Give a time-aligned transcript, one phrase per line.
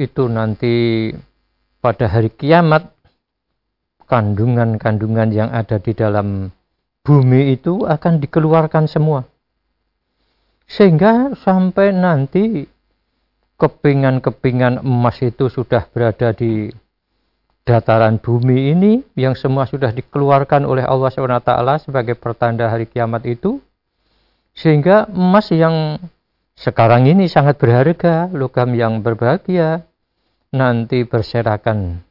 [0.00, 1.08] itu nanti
[1.84, 2.88] pada hari kiamat
[4.08, 6.50] kandungan-kandungan yang ada di dalam
[7.04, 9.28] bumi itu akan dikeluarkan semua.
[10.66, 12.64] Sehingga sampai nanti
[13.60, 16.72] kepingan-kepingan emas itu sudah berada di
[17.68, 23.60] dataran bumi ini yang semua sudah dikeluarkan oleh Allah SWT sebagai pertanda hari kiamat itu
[24.56, 26.00] sehingga emas yang
[26.56, 29.86] sekarang ini sangat berharga logam yang berbahagia
[30.50, 32.02] nanti berserakan.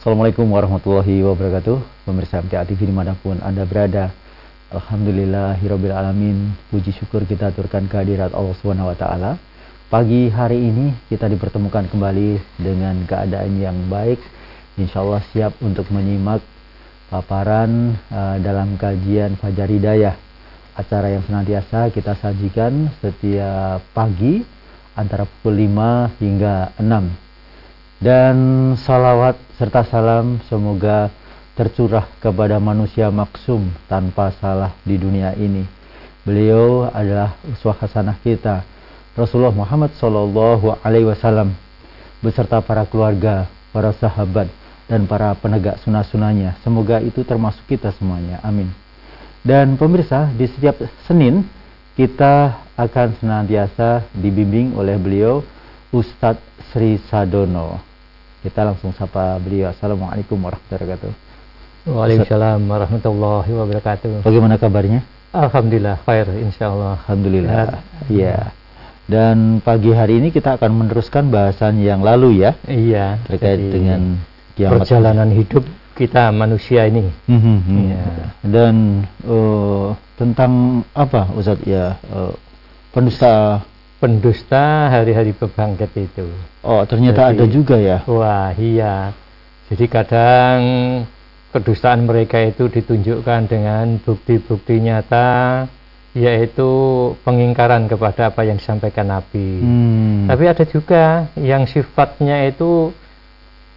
[0.00, 2.08] Assalamualaikum warahmatullahi wabarakatuh.
[2.08, 4.08] Pemirsa MTA TV di mana pun Anda berada
[4.70, 9.55] Alhamdulillahirrabbilalamin Puji syukur kita aturkan kehadirat Allah SWT
[9.86, 14.18] Pagi hari ini kita dipertemukan kembali dengan keadaan yang baik.
[14.74, 16.42] Insya Allah siap untuk menyimak
[17.06, 20.18] paparan uh, dalam kajian Fajar Hidayah.
[20.74, 24.42] Acara yang senantiasa kita sajikan setiap pagi
[24.98, 28.36] antara pukul 5 hingga 6 dan
[28.82, 31.14] salawat serta salam semoga
[31.54, 35.62] tercurah kepada manusia maksum tanpa salah di dunia ini.
[36.26, 38.66] Beliau adalah uswah hasanah kita,
[39.16, 41.56] Rasulullah Muhammad Sallallahu Alaihi Wasallam
[42.20, 44.52] beserta para keluarga, para sahabat,
[44.86, 46.60] dan para penegak sunnah-sunnahnya.
[46.60, 48.38] Semoga itu termasuk kita semuanya.
[48.44, 48.70] Amin.
[49.40, 51.48] Dan pemirsa, di setiap Senin
[51.96, 55.40] kita akan senantiasa dibimbing oleh beliau
[55.88, 57.80] Ustadz Sri Sadono.
[58.44, 59.72] Kita langsung sapa beliau.
[59.72, 61.12] Assalamualaikum warahmatullahi wabarakatuh.
[61.86, 64.12] Waalaikumsalam warahmatullahi wabarakatuh.
[64.28, 65.00] Bagaimana kabarnya?
[65.32, 67.00] Alhamdulillah, khair insyaAllah.
[67.06, 67.80] Alhamdulillah.
[68.12, 68.55] Iya.
[69.06, 72.58] Dan pagi hari ini kita akan meneruskan bahasan yang lalu ya.
[72.66, 73.22] Iya.
[73.30, 74.18] Terkait dengan
[74.58, 74.82] kiamat.
[74.82, 75.62] Perjalanan hidup
[75.94, 77.06] kita manusia ini.
[77.30, 77.78] Mm -hmm.
[77.86, 78.04] iya.
[78.42, 78.74] Dan
[79.22, 82.02] uh, tentang apa Ustaz ya?
[82.10, 82.34] Uh,
[82.90, 83.62] pendusta
[84.02, 86.26] pendusta hari-hari bebangkit itu.
[86.66, 87.98] Oh, ternyata Jadi, ada juga ya.
[88.10, 89.14] Wah, iya.
[89.70, 90.58] Jadi kadang
[91.54, 95.64] kedustaan mereka itu ditunjukkan dengan bukti-bukti nyata
[96.16, 96.70] yaitu
[97.28, 99.60] pengingkaran kepada apa yang disampaikan Nabi.
[99.60, 100.24] Hmm.
[100.24, 102.88] Tapi ada juga yang sifatnya itu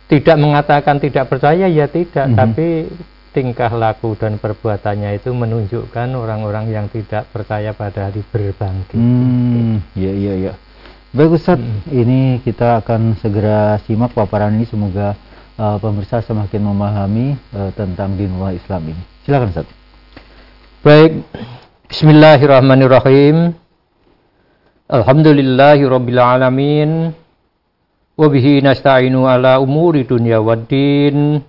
[0.07, 2.39] tidak mengatakan tidak percaya ya tidak, hmm.
[2.39, 2.87] tapi
[3.35, 8.95] tingkah laku dan perbuatannya itu menunjukkan orang-orang yang tidak percaya pada hari berbangkit.
[8.95, 10.53] Hmm, iya iya iya.
[11.11, 11.91] Baik Ustaz, hmm.
[11.91, 15.13] ini kita akan segera simak paparan ini semoga
[15.59, 19.03] uh, pemirsa semakin memahami uh, tentang dinullah Islam ini.
[19.27, 19.67] Silakan Ustaz.
[20.79, 21.19] Baik.
[21.89, 23.57] Bismillahirrahmanirrahim.
[24.93, 27.17] Alhamdulillahirabbil alamin.
[28.13, 31.41] Wa bihi nasta'inu ala umuri dunya waddin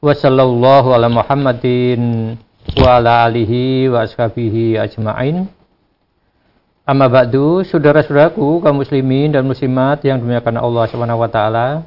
[0.00, 2.32] wa sallallahu ala Muhammadin
[2.80, 5.52] wa ala alihi wa ashabihi ajma'in.
[6.88, 11.84] Amma ba'du, saudara-saudaraku kaum muslimin dan muslimat yang dimuliakan Allah Subhanahu wa taala.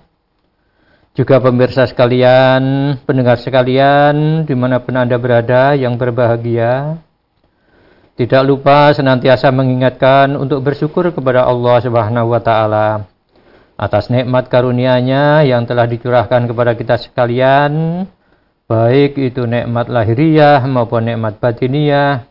[1.17, 7.01] Juga pemirsa sekalian, pendengar sekalian, di mana pun Anda berada yang berbahagia.
[8.17, 13.05] Tidak lupa senantiasa mengingatkan untuk bersyukur kepada Allah Subhanahu wa taala
[13.77, 18.03] atas nikmat karunia-Nya yang telah dicurahkan kepada kita sekalian,
[18.65, 22.25] baik itu nikmat lahiriah maupun nikmat batiniah.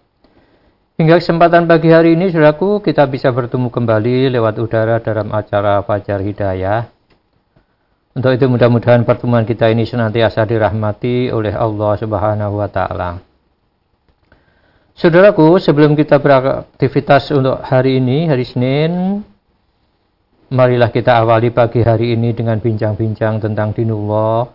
[0.98, 6.18] Hingga kesempatan pagi hari ini, saudaraku, kita bisa bertemu kembali lewat udara dalam acara Fajar
[6.18, 6.88] Hidayah.
[8.16, 13.25] Untuk itu mudah-mudahan pertemuan kita ini senantiasa dirahmati oleh Allah Subhanahu wa taala.
[14.96, 19.20] Saudaraku, sebelum kita beraktivitas untuk hari ini, hari Senin,
[20.46, 24.46] Marilah kita awali pagi hari ini dengan bincang-bincang tentang dinullah.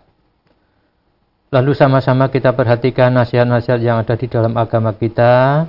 [1.52, 5.68] Lalu sama-sama kita perhatikan nasihat-nasihat yang ada di dalam agama kita,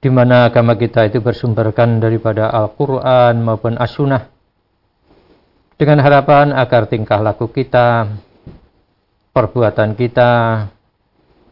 [0.00, 4.32] di mana agama kita itu bersumberkan daripada Al-Quran maupun As-Sunnah.
[5.76, 8.16] Dengan harapan agar tingkah laku kita,
[9.36, 10.32] perbuatan kita,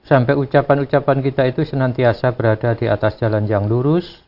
[0.03, 4.23] sampai ucapan-ucapan kita itu senantiasa berada di atas jalan yang lurus,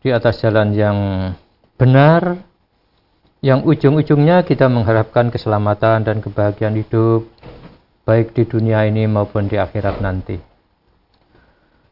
[0.00, 0.98] di atas jalan yang
[1.76, 2.40] benar,
[3.40, 7.28] yang ujung-ujungnya kita mengharapkan keselamatan dan kebahagiaan hidup
[8.04, 10.36] baik di dunia ini maupun di akhirat nanti.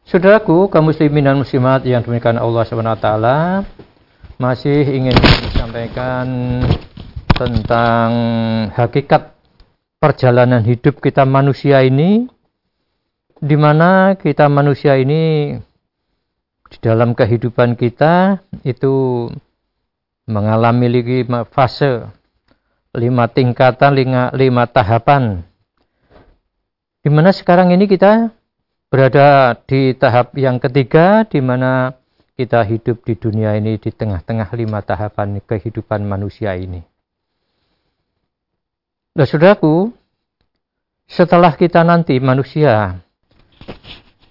[0.09, 3.09] Saudaraku, kaum muslimin dan muslimat yang demikian Allah SWT
[4.41, 5.13] masih ingin
[5.53, 6.25] sampaikan
[7.37, 8.09] tentang
[8.73, 9.37] hakikat
[10.01, 12.25] perjalanan hidup kita manusia ini
[13.39, 15.55] di mana kita manusia ini
[16.69, 19.25] di dalam kehidupan kita itu
[20.29, 22.05] mengalami lima fase,
[22.93, 25.41] lima tingkatan, lima, lima tahapan.
[26.99, 28.29] Di mana sekarang ini kita
[28.91, 31.95] berada di tahap yang ketiga, di mana
[32.35, 36.83] kita hidup di dunia ini di tengah-tengah lima tahapan kehidupan manusia ini.
[39.15, 39.89] Nah, saudaraku,
[41.09, 43.01] setelah kita nanti manusia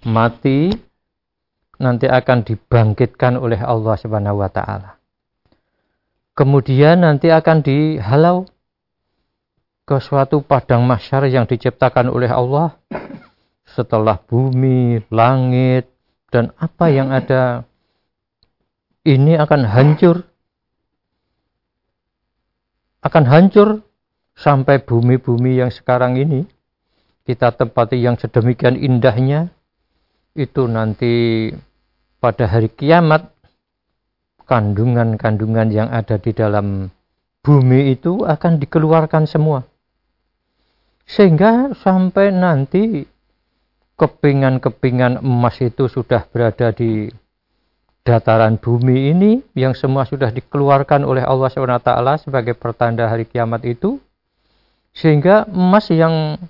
[0.07, 0.73] mati,
[1.79, 4.99] nanti akan dibangkitkan oleh Allah Subhanahu wa taala.
[6.35, 8.47] Kemudian nanti akan dihalau
[9.89, 12.79] ke suatu padang mahsyar yang diciptakan oleh Allah
[13.67, 15.91] setelah bumi, langit,
[16.29, 17.65] dan apa yang ada
[19.03, 20.29] ini akan hancur.
[23.01, 23.83] Akan hancur
[24.37, 26.47] sampai bumi-bumi yang sekarang ini
[27.29, 29.53] kita tempati yang sedemikian indahnya
[30.33, 31.53] itu nanti
[32.25, 33.29] pada hari kiamat
[34.49, 36.89] kandungan-kandungan yang ada di dalam
[37.45, 39.69] bumi itu akan dikeluarkan semua.
[41.05, 43.05] Sehingga sampai nanti
[44.01, 47.13] kepingan-kepingan emas itu sudah berada di
[48.09, 54.01] dataran bumi ini yang semua sudah dikeluarkan oleh Allah SWT sebagai pertanda hari kiamat itu.
[54.97, 56.41] Sehingga emas yang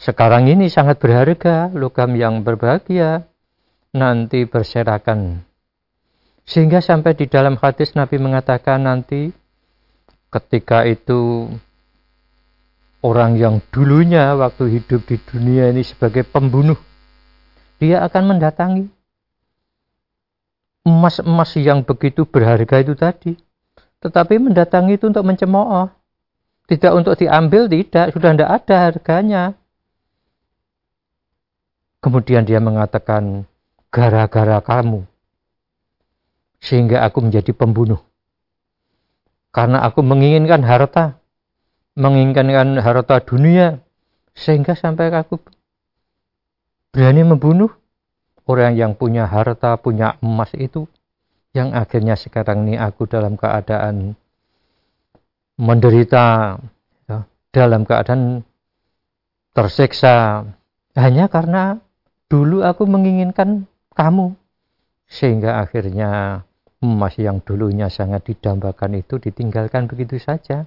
[0.00, 3.28] sekarang ini sangat berharga, logam yang berbahagia,
[3.92, 5.44] nanti berserakan
[6.50, 9.30] sehingga sampai di dalam hadis Nabi mengatakan nanti
[10.34, 11.46] ketika itu
[13.06, 16.74] orang yang dulunya waktu hidup di dunia ini sebagai pembunuh,
[17.78, 18.90] dia akan mendatangi
[20.82, 23.38] emas-emas yang begitu berharga itu tadi.
[24.02, 25.86] Tetapi mendatangi itu untuk mencemooh.
[26.66, 28.16] Tidak untuk diambil, tidak.
[28.16, 29.42] Sudah tidak ada harganya.
[32.00, 33.44] Kemudian dia mengatakan,
[33.92, 35.04] gara-gara kamu
[36.60, 37.98] sehingga aku menjadi pembunuh.
[39.50, 41.18] Karena aku menginginkan harta,
[41.98, 43.82] menginginkan harta dunia,
[44.36, 45.42] sehingga sampai aku
[46.94, 47.72] berani membunuh
[48.46, 50.86] orang yang punya harta, punya emas itu,
[51.50, 54.14] yang akhirnya sekarang ini aku dalam keadaan
[55.58, 56.56] menderita,
[57.10, 58.46] ya, dalam keadaan
[59.50, 60.46] tersiksa,
[60.94, 61.82] hanya karena
[62.30, 63.66] dulu aku menginginkan
[63.98, 64.38] kamu,
[65.10, 66.40] sehingga akhirnya
[66.80, 70.64] emas yang dulunya sangat didambakan itu ditinggalkan begitu saja.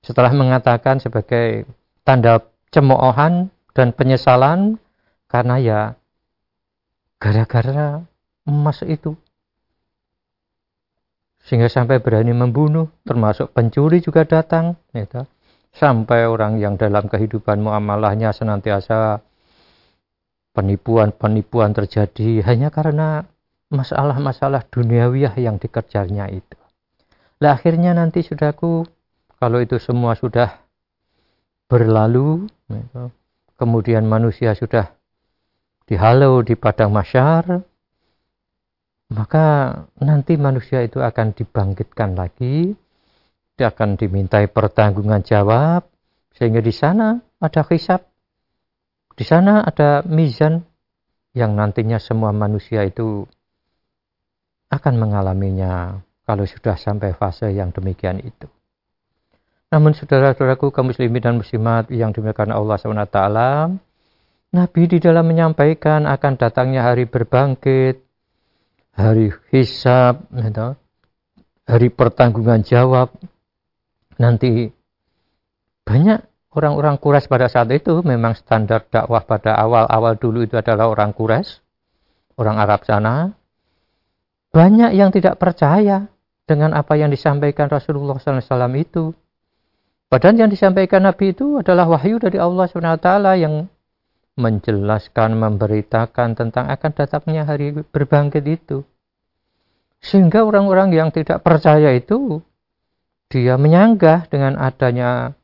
[0.00, 1.68] Setelah mengatakan sebagai
[2.02, 4.80] tanda cemoohan dan penyesalan
[5.28, 5.80] karena ya
[7.22, 8.02] gara-gara
[8.44, 9.14] emas itu.
[11.44, 14.80] Sehingga sampai berani membunuh, termasuk pencuri juga datang.
[14.96, 15.28] Gitu.
[15.76, 19.20] Sampai orang yang dalam kehidupan muamalahnya senantiasa
[20.54, 23.26] penipuan-penipuan terjadi hanya karena
[23.74, 26.58] masalah-masalah duniawiah yang dikejarnya itu.
[27.42, 28.86] Lah akhirnya nanti sudahku,
[29.42, 30.62] kalau itu semua sudah
[31.66, 32.46] berlalu,
[33.58, 34.94] kemudian manusia sudah
[35.90, 37.66] dihalau di padang masyar,
[39.10, 39.46] maka
[39.98, 42.72] nanti manusia itu akan dibangkitkan lagi,
[43.58, 45.84] dia akan dimintai pertanggungan jawab,
[46.38, 48.06] sehingga di sana ada hisab,
[49.14, 50.66] di sana ada mizan
[51.34, 53.26] yang nantinya semua manusia itu
[54.70, 58.50] akan mengalaminya kalau sudah sampai fase yang demikian itu.
[59.70, 63.18] Namun saudara-saudaraku kaum muslimin dan muslimat yang dimuliakan Allah SWT,
[64.54, 67.98] Nabi di dalam menyampaikan akan datangnya hari berbangkit,
[68.94, 70.78] hari hisab, gitu,
[71.66, 73.10] hari pertanggungan jawab,
[74.14, 74.70] nanti
[75.82, 76.22] banyak
[76.54, 81.60] orang-orang kuras pada saat itu memang standar dakwah pada awal-awal dulu itu adalah orang kuras,
[82.38, 83.34] orang Arab sana,
[84.54, 86.06] banyak yang tidak percaya
[86.46, 89.10] dengan apa yang disampaikan Rasulullah SAW itu.
[90.06, 93.66] Padahal yang disampaikan Nabi itu adalah wahyu dari Allah SWT yang
[94.38, 98.86] menjelaskan, memberitakan tentang akan datangnya hari berbangkit itu.
[100.04, 102.38] Sehingga orang-orang yang tidak percaya itu,
[103.32, 105.34] dia menyanggah dengan adanya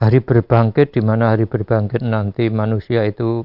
[0.00, 3.44] hari berbangkit, di mana hari berbangkit nanti manusia itu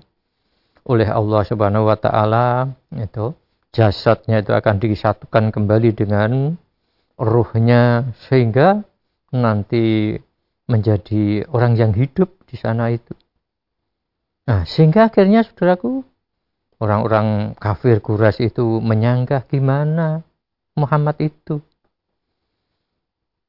[0.88, 3.36] oleh Allah Subhanahu wa taala itu
[3.76, 6.56] jasadnya itu akan disatukan kembali dengan
[7.20, 8.88] ruhnya sehingga
[9.36, 10.16] nanti
[10.66, 13.12] menjadi orang yang hidup di sana itu.
[14.46, 16.06] Nah, sehingga akhirnya saudaraku,
[16.78, 20.22] orang-orang kafir kuras itu menyanggah gimana
[20.78, 21.60] Muhammad itu.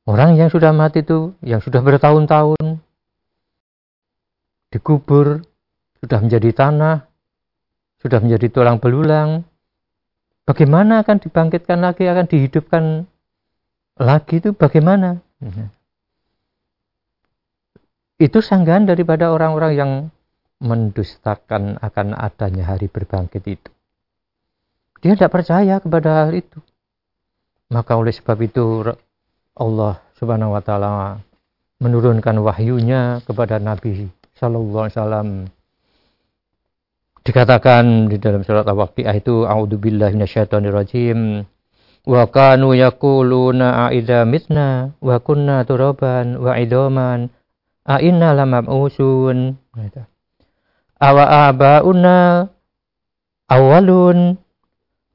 [0.06, 2.55] Orang yang sudah mati itu, yang sudah bertahun-tahun,
[4.76, 5.40] dikubur,
[6.04, 7.08] sudah menjadi tanah,
[8.04, 9.48] sudah menjadi tulang belulang,
[10.46, 13.02] Bagaimana akan dibangkitkan lagi, akan dihidupkan
[13.98, 15.18] lagi itu bagaimana?
[18.22, 19.92] Itu sanggahan daripada orang-orang yang
[20.62, 23.70] mendustakan akan adanya hari berbangkit itu.
[25.02, 26.62] Dia tidak percaya kepada hal itu.
[27.66, 28.86] Maka oleh sebab itu
[29.58, 31.18] Allah Subhanahu wa taala
[31.82, 35.28] menurunkan wahyunya kepada Nabi sallallahu alaihi wasallam.
[37.26, 41.42] Dikatakan di dalam surat Al-Waqiah itu a'udzubillahi minasyaitonirrajim
[42.06, 47.34] wa kanu yaquluna a'idza mitna wa kunna turaban wa idaman
[47.82, 49.58] a inna lamab'usun.
[49.74, 50.02] Gitu
[51.00, 52.48] awa abauna
[53.52, 54.40] awalun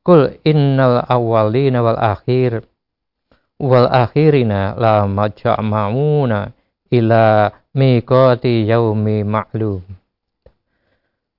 [0.06, 2.66] kul innal awalina wal akhir
[3.62, 6.54] wal akhirina la majama'una
[6.90, 9.84] ila miqati yaumi ma'lum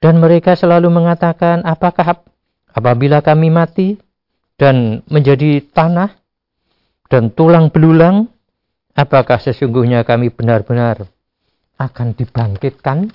[0.02, 2.24] dan mereka selalu mengatakan apakah
[2.72, 4.00] apabila kami mati
[4.56, 6.12] dan menjadi tanah
[7.08, 8.30] dan tulang belulang
[8.96, 11.06] apakah sesungguhnya kami benar-benar
[11.76, 13.12] akan dibangkitkan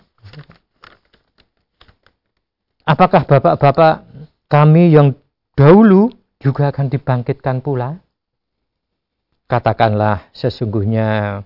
[2.87, 4.07] Apakah bapak-bapak
[4.47, 5.11] kami yang
[5.59, 6.07] dahulu
[6.39, 7.99] juga akan dibangkitkan pula?
[9.51, 11.43] Katakanlah sesungguhnya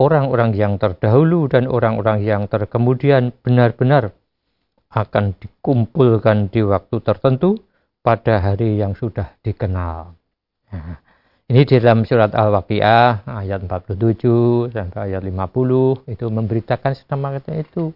[0.00, 4.16] orang-orang yang terdahulu dan orang-orang yang terkemudian benar-benar
[4.90, 7.60] akan dikumpulkan di waktu tertentu
[8.00, 10.16] pada hari yang sudah dikenal.
[10.72, 10.98] Nah,
[11.52, 17.92] ini di dalam surat Al-Waqiah ayat 47 sampai ayat 50 itu memberitakan semacam itu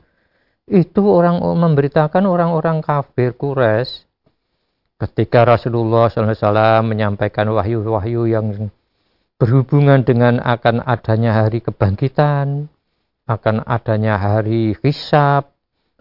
[0.64, 4.08] itu orang memberitakan orang-orang kafir Quraisy
[4.96, 8.72] ketika Rasulullah SAW menyampaikan wahyu-wahyu yang
[9.38, 12.70] berhubungan dengan akan adanya hari kebangkitan,
[13.26, 15.50] akan adanya hari hisab,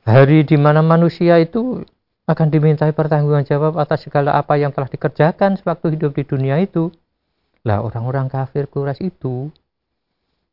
[0.06, 1.82] hari di mana manusia itu
[2.24, 6.88] akan dimintai pertanggungan jawab atas segala apa yang telah dikerjakan sewaktu hidup di dunia itu.
[7.64, 9.48] Lah orang-orang kafir Quraisy itu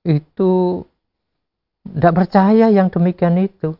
[0.06, 0.82] itu
[1.84, 3.74] tidak percaya yang demikian itu.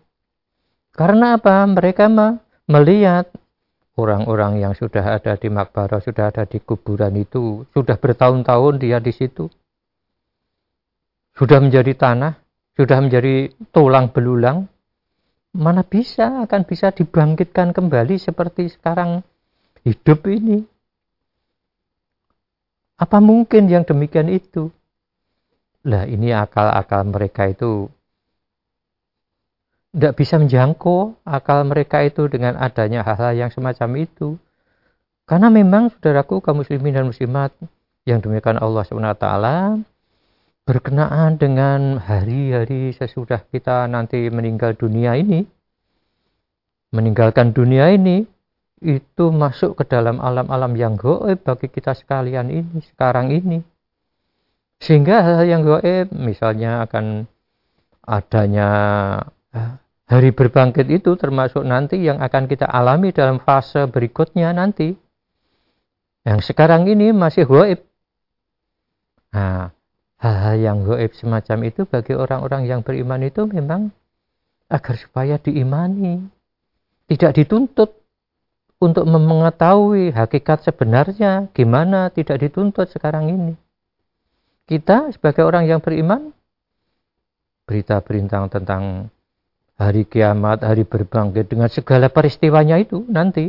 [0.90, 1.62] Karena apa?
[1.66, 2.10] Mereka
[2.66, 3.30] melihat
[3.98, 9.10] orang-orang yang sudah ada di makbara, sudah ada di kuburan itu, sudah bertahun-tahun dia di
[9.10, 9.50] situ.
[11.34, 12.38] Sudah menjadi tanah,
[12.76, 14.68] sudah menjadi tulang belulang.
[15.50, 19.26] Mana bisa akan bisa dibangkitkan kembali seperti sekarang
[19.82, 20.62] hidup ini?
[23.00, 24.70] Apa mungkin yang demikian itu?
[25.88, 27.88] Lah ini akal-akal mereka itu
[29.90, 34.38] tidak bisa menjangkau akal mereka itu dengan adanya hal-hal yang semacam itu.
[35.26, 37.54] Karena memang saudaraku kaum muslimin dan muslimat
[38.06, 39.26] yang demikian Allah SWT
[40.66, 45.42] berkenaan dengan hari-hari sesudah kita nanti meninggal dunia ini,
[46.94, 48.22] meninggalkan dunia ini,
[48.80, 53.58] itu masuk ke dalam alam-alam yang goib bagi kita sekalian ini, sekarang ini.
[54.80, 57.26] Sehingga hal-hal yang goib, misalnya akan
[58.06, 58.70] adanya
[60.10, 64.94] hari berbangkit itu termasuk nanti yang akan kita alami dalam fase berikutnya nanti.
[66.26, 67.80] Yang sekarang ini masih goib.
[69.30, 69.72] Nah,
[70.20, 73.94] hal-hal yang goib semacam itu bagi orang-orang yang beriman itu memang
[74.68, 76.26] agar supaya diimani.
[77.10, 77.90] Tidak dituntut
[78.80, 83.54] untuk mengetahui hakikat sebenarnya gimana tidak dituntut sekarang ini.
[84.64, 86.30] Kita sebagai orang yang beriman
[87.68, 89.10] berita berita tentang
[89.80, 93.48] hari kiamat, hari berbangkit dengan segala peristiwanya itu nanti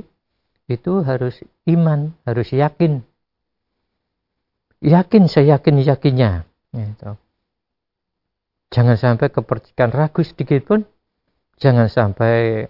[0.72, 3.04] itu harus iman, harus yakin.
[4.80, 6.48] Yakin saya yakin yakinnya.
[6.72, 7.20] Gitu.
[8.72, 10.88] Jangan sampai kepercikan ragu sedikit pun.
[11.60, 12.66] Jangan sampai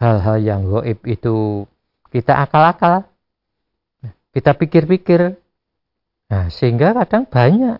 [0.00, 1.68] hal-hal yang goib itu
[2.08, 3.04] kita akal-akal.
[4.32, 5.36] Kita pikir-pikir.
[6.32, 7.76] Nah, sehingga kadang banyak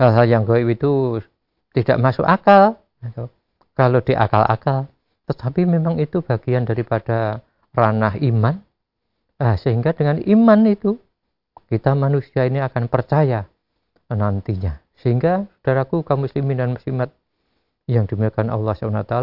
[0.00, 1.20] hal-hal yang goib itu
[1.76, 2.80] tidak masuk akal.
[3.04, 3.28] Gitu.
[3.74, 4.86] Kalau di akal-akal.
[5.24, 7.42] Tetapi memang itu bagian daripada
[7.74, 8.60] ranah iman.
[9.40, 10.94] Nah, sehingga dengan iman itu
[11.66, 13.50] kita manusia ini akan percaya
[14.12, 14.78] nantinya.
[15.00, 17.10] Sehingga saudaraku kaum muslimin dan muslimat
[17.90, 19.16] yang dimuliakan Allah SWT,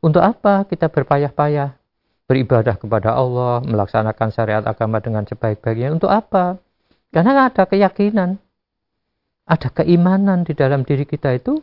[0.00, 1.74] untuk apa kita berpayah-payah
[2.30, 5.92] beribadah kepada Allah, melaksanakan syariat agama dengan sebaik-baiknya?
[5.92, 6.56] Untuk apa?
[7.12, 8.40] Karena ada keyakinan,
[9.44, 11.60] ada keimanan di dalam diri kita itu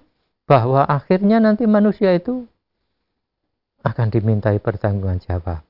[0.50, 2.50] bahwa akhirnya nanti manusia itu
[3.86, 5.62] akan dimintai pertanggungan jawab.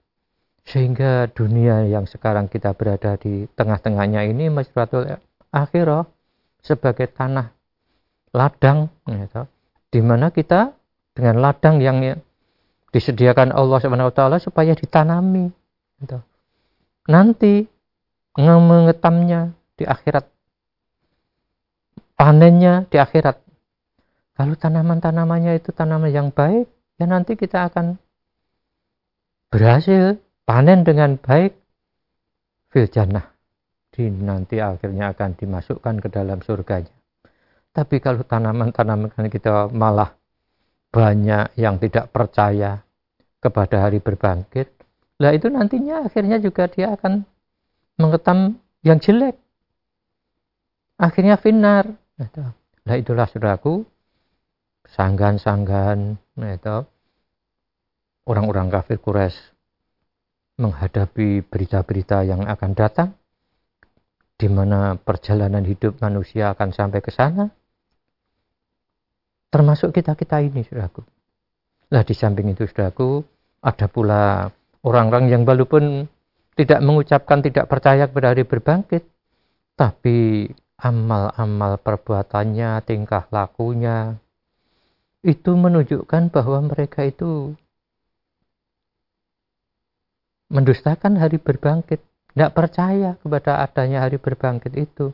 [0.64, 5.20] Sehingga dunia yang sekarang kita berada di tengah-tengahnya ini Masratul
[5.52, 6.08] Akhirah
[6.64, 7.52] sebagai tanah
[8.32, 9.44] ladang gitu,
[9.92, 10.72] di mana kita
[11.12, 12.00] dengan ladang yang
[12.96, 15.50] disediakan Allah SWT supaya ditanami
[16.00, 16.22] gitu.
[17.10, 17.66] nanti
[18.40, 20.26] mengetamnya di akhirat
[22.20, 23.49] panennya di akhirat.
[24.40, 28.00] Kalau tanaman-tanamannya itu tanaman yang baik, ya nanti kita akan
[29.52, 30.16] berhasil
[30.48, 31.60] panen dengan baik
[32.72, 33.36] fil jannah.
[33.92, 36.88] Di, nanti akhirnya akan dimasukkan ke dalam surganya.
[37.76, 40.16] Tapi kalau tanaman-tanaman kita malah
[40.88, 42.80] banyak yang tidak percaya
[43.44, 44.72] kepada hari berbangkit,
[45.20, 47.28] lah itu nantinya akhirnya juga dia akan
[48.00, 48.56] mengetam
[48.88, 49.36] yang jelek.
[50.96, 51.92] Akhirnya finar.
[52.88, 53.84] Nah itulah saudaraku,
[54.94, 56.78] sanggan-sanggan, nah itu
[58.30, 59.38] orang-orang kafir Quraisy
[60.60, 63.10] menghadapi berita-berita yang akan datang,
[64.36, 67.48] di mana perjalanan hidup manusia akan sampai ke sana,
[69.50, 71.02] termasuk kita-kita ini, saudaraku.
[71.90, 73.24] Nah, di samping itu, saudaraku,
[73.64, 74.52] ada pula
[74.84, 76.06] orang-orang yang walaupun
[76.60, 79.08] tidak mengucapkan tidak percaya kepada hari berbangkit,
[79.80, 84.20] tapi amal-amal perbuatannya, tingkah lakunya,
[85.20, 87.56] itu menunjukkan bahwa mereka itu
[90.50, 92.02] mendustakan hari berbangkit,
[92.34, 95.12] tidak percaya kepada adanya hari berbangkit itu.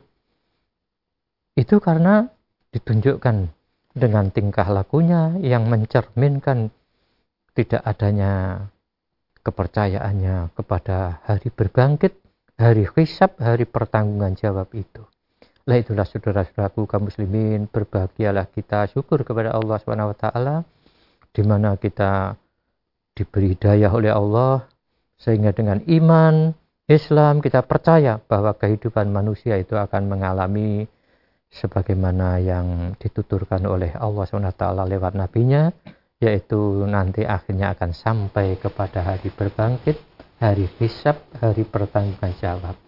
[1.58, 2.30] Itu karena
[2.70, 3.50] ditunjukkan
[3.96, 6.70] dengan tingkah lakunya yang mencerminkan
[7.56, 8.68] tidak adanya
[9.40, 12.12] kepercayaannya kepada hari berbangkit,
[12.60, 15.02] hari hisab, hari pertanggungan jawab itu.
[15.66, 20.26] Lah itulah saudara-saudaraku kaum muslimin, berbahagialah kita syukur kepada Allah SWT
[21.34, 22.38] di mana kita
[23.18, 24.62] diberi hidayah oleh Allah
[25.18, 26.54] sehingga dengan iman
[26.86, 30.86] Islam kita percaya bahwa kehidupan manusia itu akan mengalami
[31.50, 35.74] sebagaimana yang dituturkan oleh Allah SWT lewat nabinya
[36.22, 39.98] yaitu nanti akhirnya akan sampai kepada hari berbangkit,
[40.38, 42.78] hari hisab, hari pertanggungan jawab.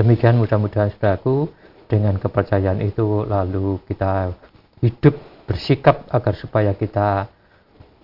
[0.00, 1.52] Demikian mudah-mudahan saudaraku
[1.92, 4.32] dengan kepercayaan itu lalu kita
[4.80, 5.12] hidup
[5.44, 7.28] bersikap agar supaya kita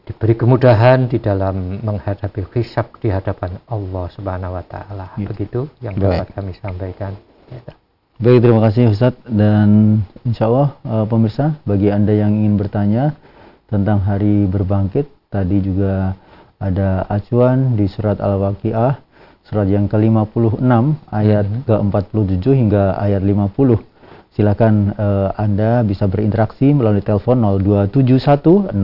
[0.05, 5.17] diberi kemudahan di dalam menghadapi hisab di hadapan Allah Subhanahu wa taala.
[5.17, 5.29] Ya.
[5.33, 7.17] Begitu yang dapat kami sampaikan.
[7.49, 7.73] Ya.
[8.19, 13.17] Baik, terima kasih Ustaz dan insya Allah uh, pemirsa bagi Anda yang ingin bertanya
[13.71, 16.19] tentang hari berbangkit tadi juga
[16.59, 19.08] ada acuan di surat Al-Waqiah
[19.49, 20.61] surat yang ke-56
[21.09, 21.65] ayat hmm.
[21.65, 23.81] ke-47 hingga ayat 50.
[24.37, 27.41] Silakan uh, Anda bisa berinteraksi melalui telepon
[27.97, 28.77] 02716793000.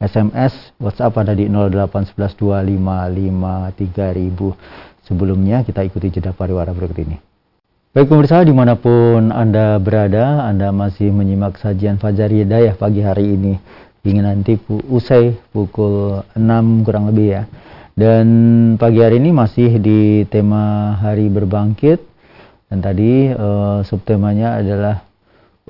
[0.00, 3.76] SMS WhatsApp ada di 08112553000.
[5.04, 7.20] Sebelumnya kita ikuti jeda pariwara berikut ini.
[7.94, 13.38] Baik pemirsa di mana pun Anda berada, Anda masih menyimak sajian Fajar Hidayah pagi hari
[13.38, 13.54] ini.
[14.02, 14.58] Ingin nanti
[14.90, 17.46] usai pukul 6 kurang lebih ya.
[17.94, 18.26] Dan
[18.74, 22.02] pagi hari ini masih di tema Hari Berbangkit
[22.66, 25.06] dan tadi uh, subtemanya adalah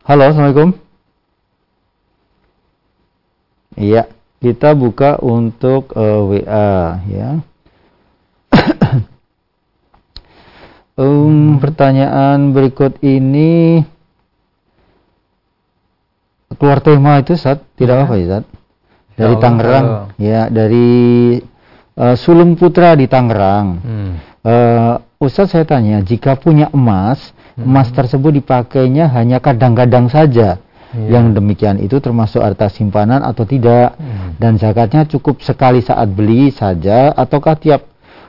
[0.06, 0.70] Halo, Assalamualaikum.
[3.74, 4.06] Iya,
[4.38, 6.70] kita buka untuk uh, eh, WA
[7.10, 7.30] ya.
[11.02, 13.82] um, pertanyaan berikut ini
[16.54, 18.02] keluar tema itu saat tidak ya.
[18.06, 18.44] apa ya saat
[19.18, 19.86] dari Tangerang
[20.22, 20.88] ya dari
[21.98, 23.66] uh, Sulung Putra di Tangerang.
[23.82, 24.12] Hmm.
[24.46, 30.60] Uh, Ustadz saya tanya jika punya emas emas tersebut dipakainya hanya kadang-kadang saja.
[30.92, 31.18] Yeah.
[31.18, 34.38] Yang demikian itu termasuk harta simpanan atau tidak hmm.
[34.38, 37.82] dan zakatnya cukup sekali saat beli saja ataukah tiap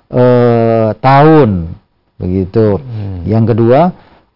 [0.10, 1.76] uh, tahun
[2.18, 2.82] begitu.
[2.82, 3.24] Hmm.
[3.28, 3.82] Yang kedua,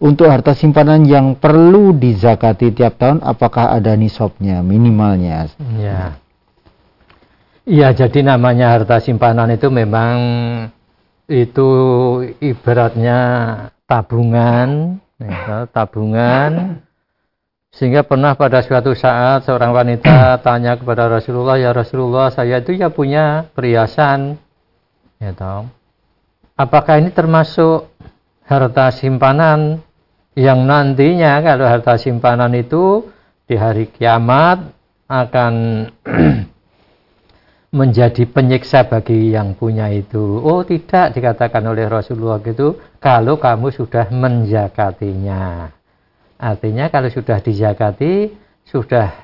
[0.02, 5.50] untuk harta simpanan yang perlu dizakati tiap tahun apakah ada nisabnya minimalnya?
[5.80, 6.20] Ya.
[7.62, 10.18] Iya, jadi namanya harta simpanan itu memang
[11.32, 11.70] itu
[12.44, 13.20] ibaratnya
[13.88, 16.84] tabungan, ya, tabungan.
[17.72, 22.92] Sehingga pernah pada suatu saat seorang wanita tanya kepada Rasulullah, ya Rasulullah saya itu ya
[22.92, 24.36] punya perhiasan,
[25.24, 25.72] ya tahu.
[26.60, 27.88] Apakah ini termasuk
[28.44, 29.80] harta simpanan
[30.36, 33.08] yang nantinya kalau harta simpanan itu
[33.48, 34.68] di hari kiamat
[35.08, 35.54] akan
[37.72, 40.44] menjadi penyiksa bagi yang punya itu.
[40.44, 45.72] Oh tidak dikatakan oleh Rasulullah itu kalau kamu sudah menjakatinya.
[46.36, 48.36] Artinya kalau sudah dijakati
[48.68, 49.16] sudah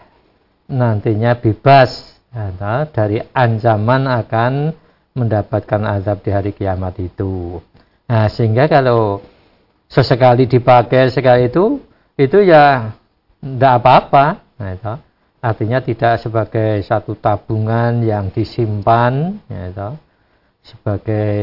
[0.71, 4.53] nantinya bebas atau dari ancaman akan
[5.17, 7.57] mendapatkan azab di hari kiamat itu.
[8.07, 9.19] Nah, sehingga kalau
[9.89, 11.81] sesekali dipakai sekali itu,
[12.15, 12.93] itu ya
[13.41, 14.25] tidak apa-apa.
[14.61, 15.06] Nah.
[15.37, 19.89] Artinya tidak sebagai satu tabungan yang disimpan, ya, itu.
[20.67, 21.39] sebagai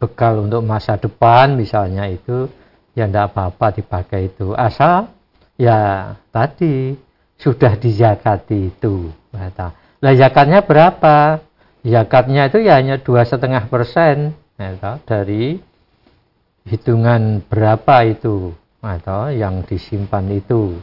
[0.00, 2.48] bekal untuk masa depan misalnya itu,
[2.96, 4.56] ya tidak apa-apa dipakai itu.
[4.56, 5.12] Asal
[5.60, 6.96] ya tadi
[7.36, 9.12] sudah dizakati itu.
[9.36, 11.44] Ya, lah zakatnya berapa?
[11.82, 15.58] Zakatnya itu ya hanya dua setengah persen ya, dari
[16.64, 20.78] hitungan berapa itu atau yang disimpan itu.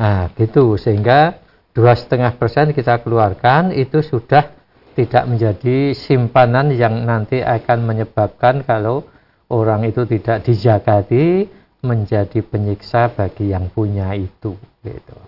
[0.00, 1.36] Nah, gitu sehingga
[1.78, 4.50] dua setengah persen kita keluarkan itu sudah
[4.98, 9.06] tidak menjadi simpanan yang nanti akan menyebabkan kalau
[9.46, 11.46] orang itu tidak dijakati
[11.86, 14.58] menjadi penyiksa bagi yang punya itu.
[14.82, 15.18] Gitu.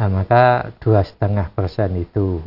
[0.00, 2.40] Nah, maka dua setengah persen itu.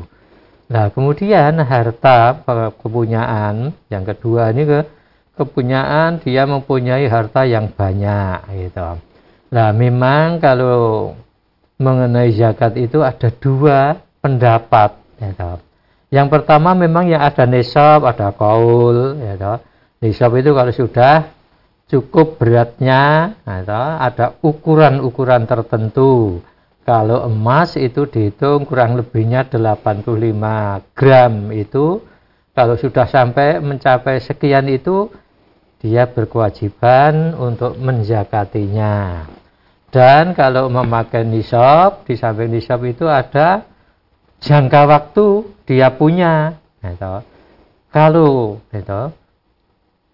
[0.74, 2.42] Nah, kemudian harta
[2.82, 4.82] kepunyaan yang kedua ini ke
[5.38, 8.98] kepunyaan dia mempunyai harta yang banyak gitu.
[9.54, 11.14] Nah, memang kalau
[11.84, 15.60] mengenai zakat itu ada dua pendapat gitu.
[16.14, 19.54] Yang pertama memang yang ada nisab, ada kaul gitu.
[20.00, 21.16] Nisab itu kalau sudah
[21.92, 26.40] cukup beratnya gitu, ada ukuran-ukuran tertentu.
[26.84, 30.04] Kalau emas itu dihitung kurang lebihnya 85
[30.92, 32.04] gram itu
[32.52, 35.08] kalau sudah sampai mencapai sekian itu
[35.80, 39.26] dia berkewajiban untuk menjakatinya.
[39.94, 43.62] Dan kalau memakai nisab, di samping nisab itu ada
[44.42, 45.28] jangka waktu
[45.70, 46.58] dia punya.
[46.82, 47.16] Gitu.
[47.94, 49.14] Kalau gitu,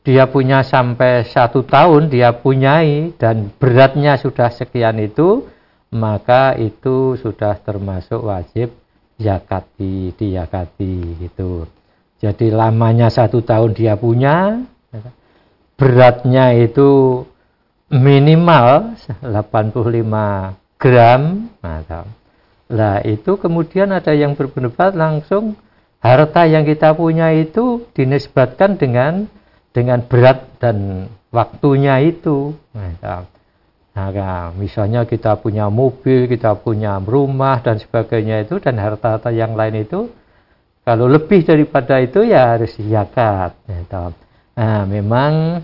[0.04, 5.48] dia punya sampai satu tahun, dia punyai dan beratnya sudah sekian itu,
[5.96, 8.76] maka itu sudah termasuk wajib
[9.16, 11.64] zakati, diyakati gitu.
[12.20, 14.60] Jadi lamanya satu tahun dia punya,
[15.80, 17.24] beratnya itu
[17.90, 21.22] minimal 85 gram.
[21.62, 22.06] Nah,
[22.70, 25.58] lah itu kemudian ada yang berpendapat langsung
[26.00, 29.26] harta yang kita punya itu dinisbatkan dengan
[29.74, 32.54] dengan berat dan waktunya itu.
[32.72, 33.26] Nah,
[33.94, 39.84] nah, misalnya kita punya mobil kita punya rumah dan sebagainya itu dan harta-harta yang lain
[39.84, 40.08] itu
[40.86, 43.58] kalau lebih daripada itu ya harus zakat.
[43.66, 44.14] Nah,
[44.60, 45.64] Nah, memang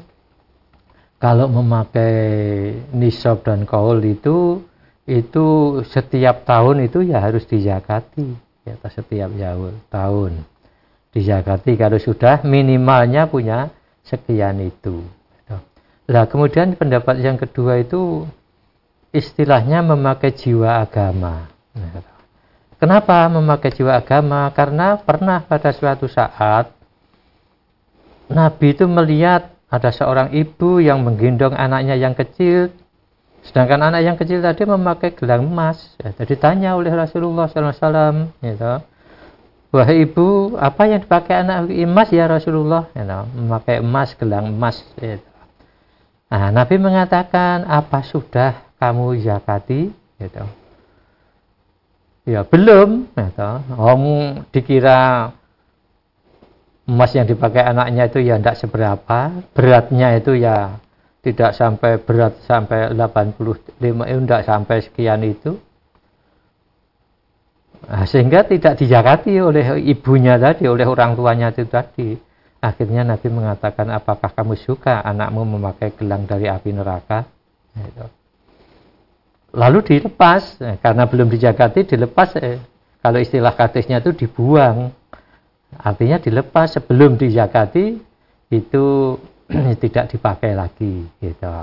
[1.17, 2.13] kalau memakai
[2.91, 4.62] nisab dan kaul itu
[5.06, 5.45] itu
[5.86, 10.43] setiap tahun itu ya harus dizakati ya setiap jauh tahun
[11.15, 13.71] dizakati kalau sudah minimalnya punya
[14.04, 15.01] sekian itu.
[16.06, 18.30] Nah, kemudian pendapat yang kedua itu
[19.10, 21.49] istilahnya memakai jiwa agama.
[22.78, 24.51] Kenapa memakai jiwa agama?
[24.54, 26.69] Karena pernah pada suatu saat
[28.30, 32.72] Nabi itu melihat ada seorang ibu yang menggendong anaknya yang kecil,
[33.44, 36.00] sedangkan anak yang kecil tadi memakai gelang emas.
[36.00, 38.74] Ya, jadi tanya oleh Rasulullah SAW, gitu,
[39.76, 42.88] wahai ibu, apa yang dipakai anak emas ya Rasulullah?
[42.96, 44.80] Gitu, memakai emas, gelang emas.
[44.96, 45.20] Gitu.
[46.32, 49.92] Nah, Nabi mengatakan, apa sudah kamu zakati?
[50.16, 50.44] Gitu.
[52.26, 53.52] Ya belum, gitu.
[53.78, 54.04] Om
[54.50, 55.30] dikira
[56.86, 59.19] emas yang dipakai anaknya itu ya tidak seberapa,
[59.58, 60.78] beratnya itu ya
[61.26, 65.58] tidak sampai berat sampai 85 itu tidak sampai sekian itu.
[67.86, 72.17] Nah, sehingga tidak dijakati oleh ibunya tadi, oleh orang tuanya itu tadi.
[72.62, 77.30] Akhirnya Nabi mengatakan, apakah kamu suka anakmu memakai gelang dari api neraka?
[77.78, 78.06] Gitu.
[79.54, 82.41] Lalu dilepas, karena belum dijakati, dilepas.
[82.41, 82.58] Eh,
[83.06, 84.89] kalau istilah kadisnya itu dibuang
[85.80, 88.00] Artinya dilepas sebelum dizakati
[88.52, 88.86] itu
[89.84, 91.54] tidak dipakai lagi gitu.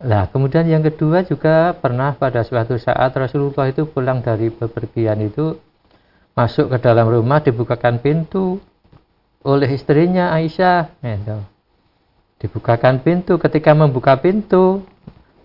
[0.00, 5.60] Nah, kemudian yang kedua juga pernah pada suatu saat Rasulullah itu pulang dari bepergian itu
[6.32, 8.56] masuk ke dalam rumah dibukakan pintu
[9.44, 11.38] oleh istrinya Aisyah gitu.
[12.40, 14.80] Dibukakan pintu ketika membuka pintu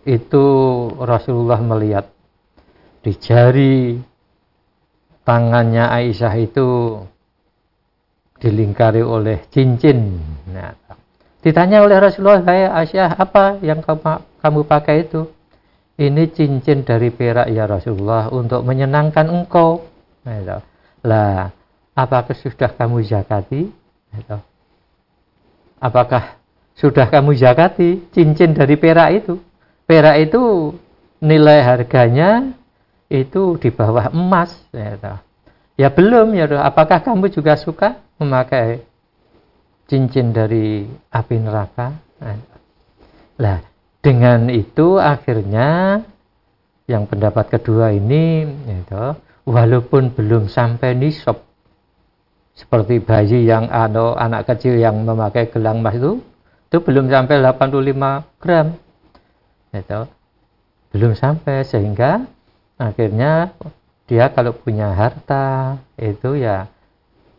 [0.08, 0.46] itu
[1.04, 2.08] Rasulullah melihat
[3.04, 4.00] di jari
[5.28, 6.68] tangannya Aisyah itu
[8.40, 10.20] dilingkari oleh cincin.
[10.52, 10.76] Nah,
[11.40, 15.28] ditanya oleh Rasulullah, "Hai Aisyah, apa yang kamu, pakai itu?"
[15.96, 19.80] Ini cincin dari perak ya Rasulullah untuk menyenangkan engkau.
[20.28, 20.60] Nah,
[21.00, 21.56] lah,
[21.96, 23.72] apakah sudah kamu zakati?
[24.12, 24.44] Nah,
[25.80, 26.36] apakah
[26.76, 29.40] sudah kamu zakati cincin dari perak itu?
[29.88, 30.76] Perak itu
[31.24, 32.52] nilai harganya
[33.08, 34.52] itu di bawah emas.
[34.76, 35.24] Ya,
[35.80, 36.60] ya belum ya.
[36.60, 38.04] Apakah kamu juga suka?
[38.22, 38.82] Memakai
[39.86, 41.94] cincin dari api neraka.
[43.36, 43.58] Nah,
[44.00, 46.02] dengan itu akhirnya
[46.86, 49.06] yang pendapat kedua ini itu
[49.50, 51.42] walaupun belum sampai nisab
[52.56, 56.22] seperti bayi yang anak kecil yang memakai gelang emas itu
[56.70, 58.68] itu belum sampai 85 gram
[59.76, 60.02] itu
[60.96, 62.24] belum sampai sehingga
[62.80, 63.52] akhirnya
[64.08, 66.70] dia kalau punya harta itu ya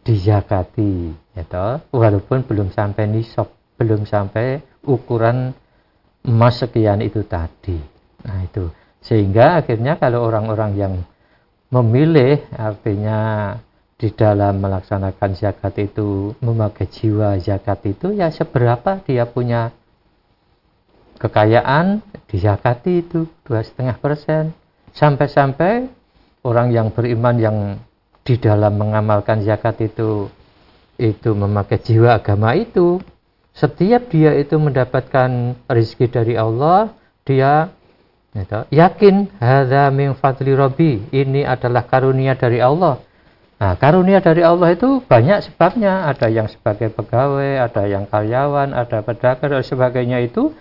[0.07, 5.53] dijakati itu walaupun belum sampai nisab belum sampai ukuran
[6.27, 7.77] emas sekian itu tadi.
[8.25, 8.71] Nah itu.
[9.05, 10.95] Sehingga akhirnya kalau orang-orang yang
[11.71, 13.53] memilih artinya
[13.97, 19.73] di dalam melaksanakan zakat itu memakai jiwa zakat itu ya seberapa dia punya
[21.17, 24.53] kekayaan dizakati itu dua setengah persen.
[24.97, 25.89] Sampai-sampai
[26.45, 27.59] orang yang beriman yang
[28.27, 30.27] di dalam mengamalkan zakat itu
[30.99, 32.99] itu memakai jiwa agama itu.
[33.57, 36.93] Setiap dia itu mendapatkan rezeki dari Allah
[37.25, 37.73] dia
[38.37, 43.01] itu, yakin hadza min fadli rabbi ini adalah karunia dari Allah.
[43.57, 46.05] Nah karunia dari Allah itu banyak sebabnya.
[46.13, 50.53] Ada yang sebagai pegawai ada yang karyawan ada pedagang dan sebagainya itu.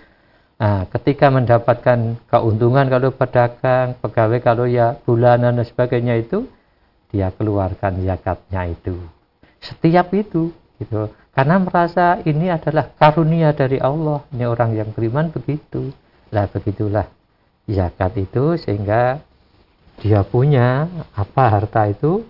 [0.56, 6.48] Nah ketika mendapatkan keuntungan kalau pedagang pegawai kalau ya bulanan dan sebagainya itu
[7.16, 9.00] dia keluarkan zakatnya itu
[9.64, 15.96] setiap itu gitu karena merasa ini adalah karunia dari Allah ini orang yang beriman begitu
[16.28, 17.08] lah begitulah
[17.64, 19.24] zakat itu sehingga
[20.04, 22.22] dia punya apa harta itu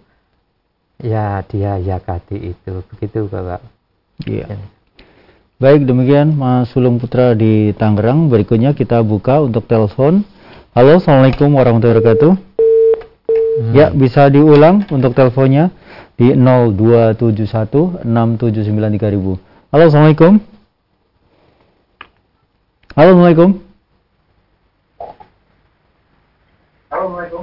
[1.02, 3.60] ya dia zakati itu begitu Bapak.
[4.24, 4.46] Iya.
[4.48, 4.58] Ya.
[5.56, 8.28] Baik demikian Mas Sulung Putra di Tangerang.
[8.28, 10.20] Berikutnya kita buka untuk telepon.
[10.76, 12.55] Halo, Assalamualaikum warahmatullahi wabarakatuh.
[13.56, 13.72] Hmm.
[13.72, 15.72] Ya, bisa diulang untuk teleponnya
[16.20, 18.04] di 0271
[19.72, 20.36] Halo, Assalamualaikum.
[22.92, 23.50] Halo, Assalamualaikum.
[26.92, 27.42] Assalamualaikum.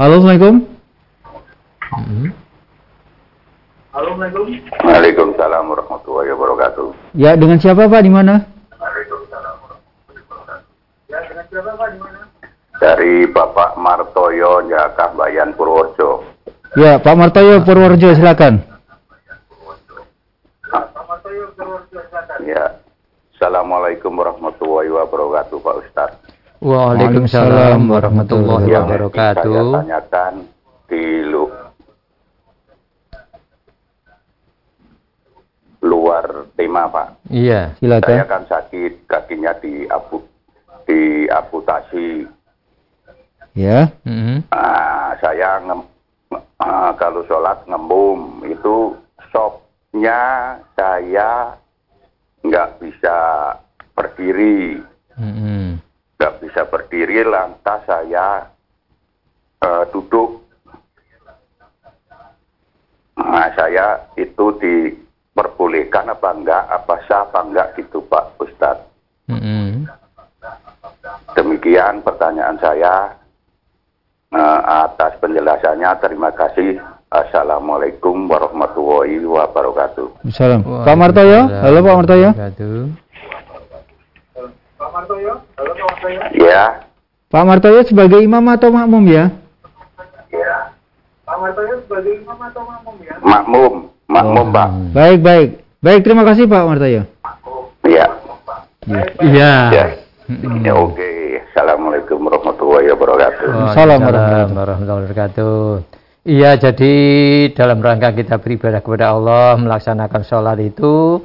[0.00, 0.54] Halo, Assalamualaikum.
[1.92, 2.28] Hmm.
[3.92, 4.44] Assalamualaikum.
[4.88, 6.88] Waalaikumsalam warahmatullahi wabarakatuh.
[7.12, 8.00] Ya, dengan siapa Pak?
[8.00, 8.48] Di mana?
[11.12, 11.88] Ya, dengan siapa Pak?
[11.92, 12.31] Di mana?
[12.82, 16.26] Dari Bapak Martoyo Jakah Bayan Purworejo.
[16.74, 18.58] Ya, Pak Martoyo Purworejo silakan.
[22.42, 22.82] Ya.
[23.38, 26.18] Assalamualaikum warahmatullahi wabarakatuh Pak Ustadz.
[26.58, 29.46] Waalaikumsalam warahmatullahi wabarakatuh.
[29.46, 30.34] Saya tanyakan
[30.90, 31.46] di lu
[35.86, 37.30] luar tema Pak.
[37.30, 38.10] Iya, silakan.
[38.10, 40.18] Saya kan sakit kakinya di abu
[40.82, 42.41] di amputasi.
[43.52, 43.92] Ya.
[44.08, 44.38] Mm -hmm.
[44.48, 45.76] nah, saya nge,
[46.60, 48.96] uh, kalau sholat ngembum itu
[49.28, 51.52] sopnya saya
[52.42, 53.16] nggak bisa
[53.92, 54.80] berdiri.
[55.20, 55.62] Mm -hmm
[56.52, 58.44] bisa berdiri lantas saya
[59.64, 60.44] uh, duduk
[63.16, 68.84] nah saya itu diperbolehkan apa enggak apa sah apa enggak gitu Pak Ustadz
[69.32, 69.70] mm -hmm.
[71.40, 73.16] demikian pertanyaan saya
[74.32, 76.80] atas penjelasannya terima kasih
[77.12, 80.24] Assalamualaikum warahmatullahi wabarakatuh.
[80.32, 80.88] Assalamualaikum.
[80.88, 82.30] Pak Martoyo, halo Pak Martoyo.
[84.80, 86.20] Pak Martoyo, halo Pak Martoyo.
[86.32, 86.88] Ya.
[87.28, 89.28] Pak Martoyo sebagai imam atau makmum ya?
[90.32, 90.72] Ya.
[91.28, 93.14] Pak Martoyo sebagai imam atau makmum ya?
[93.20, 93.72] Makmum,
[94.08, 94.54] makmum oh.
[94.56, 94.68] Pak.
[94.96, 95.48] Baik, baik.
[95.84, 97.04] Baik, terima kasih Pak Martoyo.
[97.84, 98.06] Iya.
[99.20, 99.52] Iya.
[99.68, 99.86] Ya.
[100.64, 100.96] Ya, oke.
[100.96, 101.11] Okay.
[102.12, 103.48] Assalamualaikum warahmatullahi wabarakatuh.
[103.72, 105.64] Assalamualaikum warahmatullahi wabarakatuh.
[106.28, 106.94] Iya, jadi
[107.56, 111.24] dalam rangka kita beribadah kepada Allah, melaksanakan sholat itu,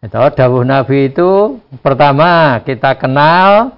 [0.00, 3.76] itu dawuh Nabi itu pertama kita kenal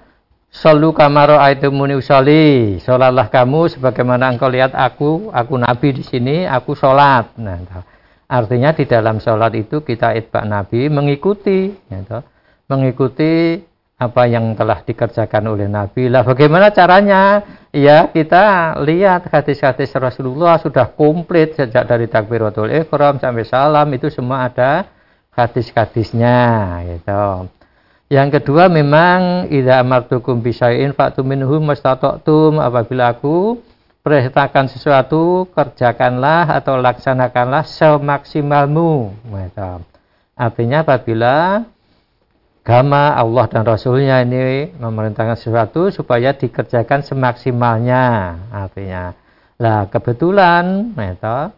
[0.55, 2.79] Solu kamaro itu muni usoli.
[2.79, 7.35] Sholatlah kamu sebagaimana engkau lihat aku, aku Nabi di sini, aku sholat.
[7.35, 7.59] Nah,
[8.31, 12.23] artinya di dalam sholat itu kita itbak Nabi mengikuti, gitu.
[12.71, 13.59] mengikuti
[13.95, 16.11] apa yang telah dikerjakan oleh Nabi.
[16.11, 17.43] Lah bagaimana caranya?
[17.75, 24.47] Ya kita lihat hadis-hadis Rasulullah sudah komplit sejak dari takbiratul ikhram sampai salam itu semua
[24.47, 24.87] ada
[25.35, 26.39] hadis-hadisnya
[26.87, 27.51] gitu.
[28.13, 33.59] Yang kedua memang idza amartukum bisyai'in fa'tu minhu mastata'tum apabila aku
[34.07, 39.73] perintahkan sesuatu kerjakanlah atau laksanakanlah semaksimalmu gitu.
[40.39, 41.67] Artinya apabila
[42.65, 48.05] agama Allah dan Rasulnya ini memerintahkan sesuatu supaya dikerjakan semaksimalnya
[48.49, 49.13] artinya
[49.61, 51.53] lah kebetulan gitu,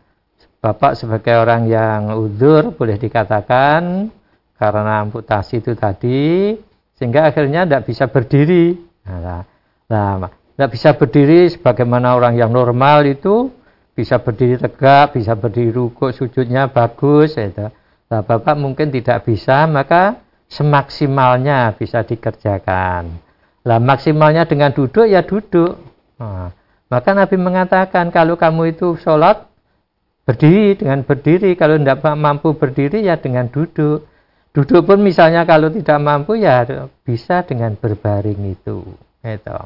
[0.58, 4.10] Bapak sebagai orang yang udur boleh dikatakan
[4.58, 6.58] karena amputasi itu tadi
[6.98, 8.74] sehingga akhirnya tidak bisa berdiri.
[9.06, 9.46] Nah,
[9.86, 13.54] nah, tidak bisa berdiri sebagaimana orang yang normal itu
[13.94, 17.38] bisa berdiri tegak, bisa berdiri rukuk, sujudnya bagus.
[17.38, 17.70] Itu.
[18.10, 23.22] Nah, Bapak mungkin tidak bisa, maka semaksimalnya bisa dikerjakan.
[23.66, 25.74] Lah maksimalnya dengan duduk ya duduk.
[26.22, 26.54] Nah,
[26.86, 29.50] maka Nabi mengatakan kalau kamu itu sholat
[30.22, 34.06] berdiri dengan berdiri, kalau tidak mampu berdiri ya dengan duduk.
[34.54, 36.64] Duduk pun misalnya kalau tidak mampu ya
[37.04, 38.86] bisa dengan berbaring itu.
[39.20, 39.58] Itu.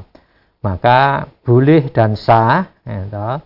[0.65, 2.67] Maka boleh dan sah.
[2.83, 3.39] Itu.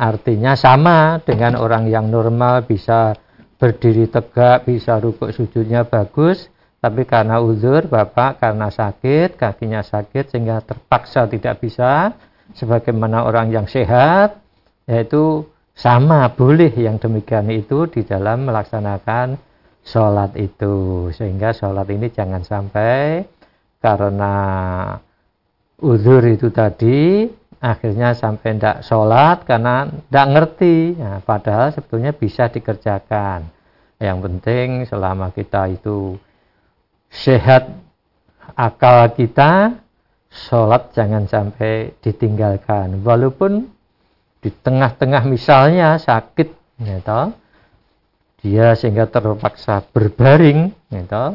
[0.00, 3.12] Artinya sama dengan orang yang normal bisa
[3.60, 6.48] berdiri tegak, bisa rukuk sujudnya bagus.
[6.80, 12.16] Tapi karena uzur Bapak karena sakit, kakinya sakit sehingga terpaksa tidak bisa.
[12.50, 14.40] Sebagaimana orang yang sehat,
[14.88, 19.38] yaitu sama boleh yang demikian itu di dalam melaksanakan
[19.80, 23.24] sholat itu sehingga sholat ini jangan sampai
[23.80, 24.34] karena
[25.80, 27.24] uzur itu tadi
[27.60, 33.48] akhirnya sampai tidak sholat karena tidak ngerti nah, padahal sebetulnya bisa dikerjakan
[34.00, 36.16] yang penting selama kita itu
[37.10, 37.74] sehat
[38.54, 39.74] akal kita
[40.30, 43.02] sholat jangan sampai ditinggalkan.
[43.02, 43.66] Walaupun
[44.40, 46.48] di tengah-tengah misalnya sakit
[47.04, 47.34] toh,
[48.40, 51.26] dia sehingga terpaksa berbaring gitu,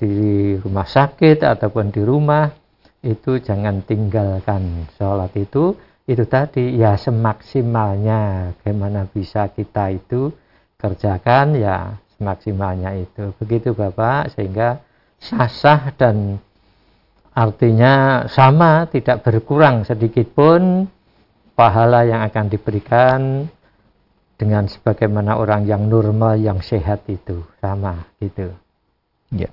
[0.00, 0.14] di
[0.56, 2.48] rumah sakit ataupun di rumah
[3.04, 5.76] itu jangan tinggalkan sholat itu.
[6.06, 8.54] Itu tadi ya semaksimalnya.
[8.62, 10.30] Bagaimana bisa kita itu
[10.78, 13.34] kerjakan ya semaksimalnya itu.
[13.42, 14.85] Begitu Bapak sehingga
[15.20, 16.40] sah-sah dan
[17.36, 20.88] artinya sama tidak berkurang sedikit pun
[21.56, 23.48] pahala yang akan diberikan
[24.36, 28.52] dengan sebagaimana orang yang normal yang sehat itu sama gitu.
[29.32, 29.48] Ya.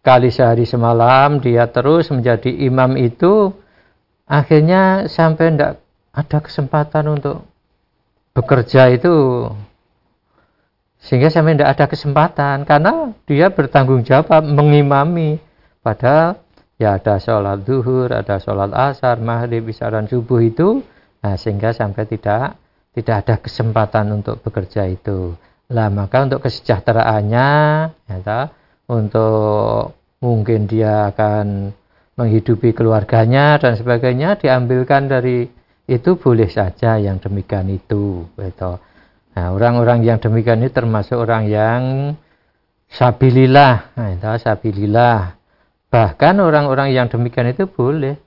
[0.00, 3.52] kali sehari semalam dia terus menjadi imam itu
[4.24, 5.72] akhirnya sampai tidak
[6.14, 7.44] ada kesempatan untuk
[8.32, 9.12] bekerja itu
[11.04, 15.36] sehingga sampai tidak ada kesempatan karena dia bertanggung jawab mengimami
[15.84, 16.40] padahal
[16.80, 20.82] ya ada sholat duhur, ada sholat asar, maghrib, isya dan subuh itu,
[21.22, 22.58] nah sehingga sampai tidak
[22.94, 25.34] tidak ada kesempatan untuk bekerja itu.
[25.70, 27.48] Lah maka untuk kesejahteraannya,
[28.06, 28.40] ya,
[28.86, 31.74] untuk mungkin dia akan
[32.14, 35.50] menghidupi keluarganya dan sebagainya diambilkan dari
[35.84, 38.28] itu boleh saja yang demikian itu.
[38.38, 38.72] Gitu.
[39.34, 41.82] Nah, orang-orang yang demikian ini termasuk orang yang
[42.86, 45.34] sabilillah, nah, itu sabilillah
[45.94, 48.18] Bahkan orang-orang yang demikian itu boleh.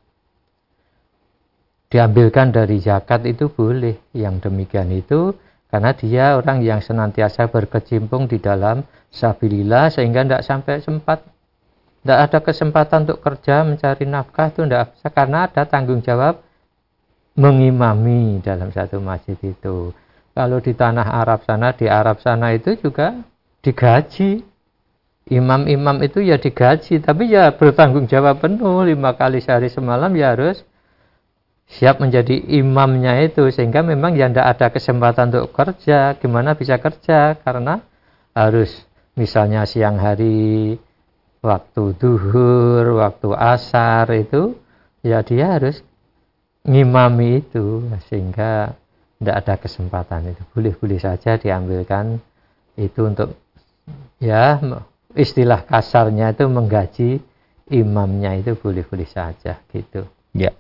[1.92, 4.00] Diambilkan dari zakat itu boleh.
[4.16, 5.36] Yang demikian itu
[5.68, 11.28] karena dia orang yang senantiasa berkecimpung di dalam sabilillah sehingga tidak sampai sempat
[12.00, 16.40] tidak ada kesempatan untuk kerja mencari nafkah itu tidak bisa karena ada tanggung jawab
[17.36, 19.92] mengimami dalam satu masjid itu.
[20.38, 23.26] Kalau di tanah Arab sana, di Arab sana itu juga
[23.66, 24.46] digaji.
[25.34, 28.86] Imam-imam itu ya digaji tapi ya bertanggung jawab penuh.
[28.86, 30.62] Lima kali sehari semalam ya harus
[31.66, 33.50] siap menjadi imamnya itu.
[33.50, 36.14] Sehingga memang ya tidak ada kesempatan untuk kerja.
[36.22, 37.34] Gimana bisa kerja?
[37.42, 37.82] Karena
[38.38, 38.86] harus
[39.18, 40.78] misalnya siang hari
[41.42, 44.54] waktu duhur waktu asar itu
[45.02, 45.82] ya dia harus
[46.62, 47.90] ngimami itu.
[48.06, 48.78] Sehingga
[49.18, 52.22] tidak ada kesempatan itu boleh-boleh saja diambilkan
[52.78, 53.34] itu untuk
[54.22, 54.62] ya
[55.18, 57.10] istilah kasarnya itu menggaji
[57.74, 60.08] imamnya itu boleh-boleh saja gitu.
[60.32, 60.54] Ya.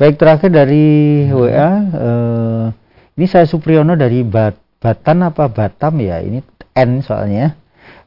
[0.00, 0.86] Baik terakhir dari
[1.28, 1.36] hmm.
[1.36, 2.66] WA, uh,
[3.12, 6.18] Ini saya Supriyono dari Bat Batan apa Batam ya?
[6.24, 6.40] Ini
[6.74, 7.54] N soalnya.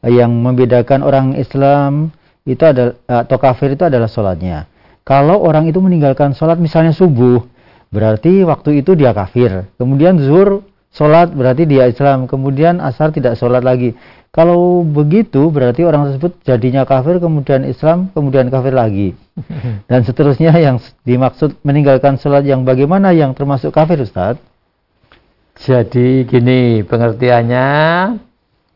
[0.01, 2.09] Yang membedakan orang Islam
[2.45, 4.65] itu adalah atau kafir itu adalah sholatnya.
[5.05, 7.45] Kalau orang itu meninggalkan sholat misalnya subuh,
[7.95, 9.71] berarti waktu itu dia kafir.
[9.79, 12.27] Kemudian zuhur sholat berarti dia Islam.
[12.27, 13.95] Kemudian asar tidak sholat lagi.
[14.35, 19.15] Kalau begitu berarti orang tersebut jadinya kafir, kemudian Islam, kemudian kafir lagi.
[19.89, 24.35] Dan seterusnya yang dimaksud meninggalkan sholat yang bagaimana yang termasuk kafir Ustaz?
[25.55, 27.67] Jadi gini pengertiannya,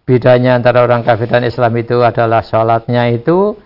[0.07, 3.59] bedanya antara orang kafir dan Islam itu adalah sholatnya itu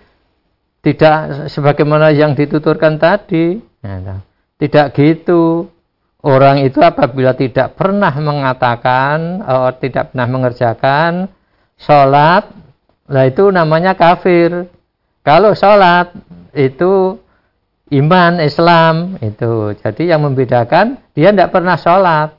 [0.82, 3.62] tidak sebagaimana yang dituturkan tadi.
[3.86, 4.18] Nah,
[4.64, 5.68] tidak gitu.
[6.24, 11.28] Orang itu apabila tidak pernah mengatakan, atau tidak pernah mengerjakan,
[11.76, 12.48] sholat,
[13.04, 14.72] lah itu namanya kafir.
[15.20, 16.16] Kalau sholat
[16.56, 17.20] itu
[17.92, 19.76] iman Islam itu.
[19.76, 22.32] Jadi yang membedakan dia tidak pernah sholat.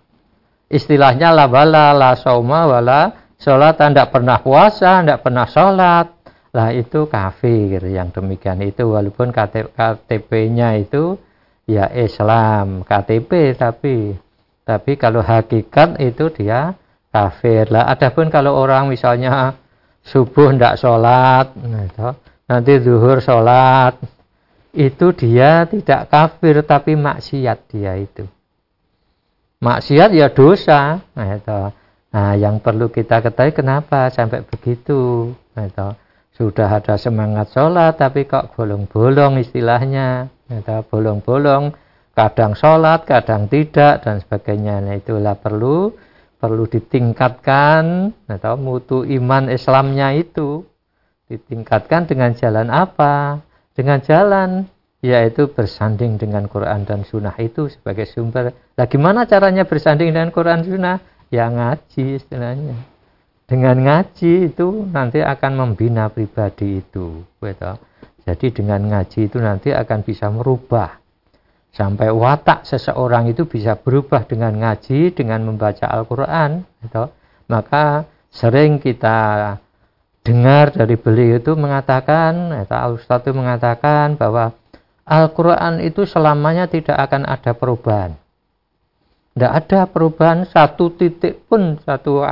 [0.65, 6.07] Istilahnya la bala la sauma wala sholat tidak pernah puasa, tidak pernah sholat.
[6.55, 9.30] Lah itu kafir yang demikian itu walaupun
[9.76, 11.19] KTP-nya itu
[11.66, 14.18] ya Islam KTP tapi
[14.66, 16.74] tapi kalau hakikat itu dia
[17.13, 17.86] kafir lah.
[17.86, 19.53] Adapun kalau orang misalnya
[20.01, 22.18] subuh tidak sholat, nah,
[22.49, 23.93] nanti zuhur sholat,
[24.74, 28.26] itu dia tidak kafir tapi maksiat dia itu.
[29.61, 30.99] Maksiat ya dosa.
[31.13, 31.72] Nah,
[32.09, 35.32] nah yang perlu kita ketahui kenapa sampai begitu.
[35.53, 35.95] Nah.
[36.36, 40.28] Sudah ada semangat sholat tapi kok bolong-bolong istilahnya.
[40.46, 41.74] Nah, bolong-bolong
[42.16, 44.80] kadang sholat, kadang tidak dan sebagainya.
[44.80, 45.91] Nah itulah perlu
[46.39, 50.64] perlu ditingkatkan atau mutu iman Islamnya itu
[51.28, 53.43] ditingkatkan dengan jalan apa?
[53.76, 54.70] Dengan jalan
[55.04, 58.58] yaitu bersanding dengan Quran dan Sunnah itu sebagai sumber.
[58.74, 60.98] Nah, gimana caranya bersanding dengan Quran Sunnah?
[61.30, 62.74] Ya ngaji istilahnya.
[63.46, 67.22] Dengan ngaji itu nanti akan membina pribadi itu.
[67.38, 67.72] Gitu.
[68.26, 70.97] Jadi dengan ngaji itu nanti akan bisa merubah.
[71.69, 77.11] Sampai watak seseorang itu bisa berubah dengan ngaji dengan membaca Al-Quran gitu.
[77.45, 79.53] maka sering kita
[80.26, 84.57] dengar dari beliau itu mengatakan atau Ustaz itu mengatakan bahwa
[85.05, 88.17] Al-Quran itu selamanya tidak akan ada perubahan.
[89.38, 92.26] Tidak ada perubahan satu titik pun satu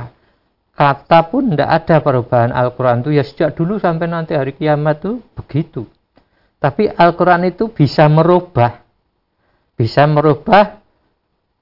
[0.73, 3.11] kata pun tidak ada perubahan Al-Quran itu.
[3.13, 5.85] Ya sejak dulu sampai nanti hari kiamat itu begitu
[6.57, 8.79] tapi Al-Quran itu bisa merubah
[9.75, 10.83] bisa merubah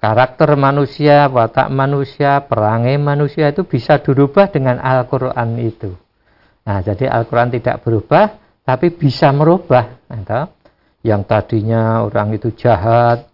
[0.02, 5.94] karakter manusia, watak manusia, perangai manusia itu bisa dirubah dengan Al-Quran itu.
[6.66, 10.02] Nah, jadi Al-Quran tidak berubah, tapi bisa merubah.
[10.10, 10.50] Nah,
[11.06, 13.30] yang tadinya orang itu jahat,